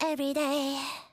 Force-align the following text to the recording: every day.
every 0.00 0.34
day. 0.34 1.11